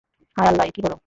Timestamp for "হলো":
0.85-0.97